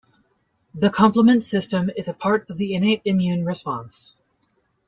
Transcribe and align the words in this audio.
The 0.73 0.89
complement 0.89 1.43
system 1.43 1.91
is 1.95 2.07
a 2.07 2.13
part 2.15 2.49
of 2.49 2.57
the 2.57 2.73
innate 2.73 3.03
immune 3.05 3.45
response. 3.45 4.19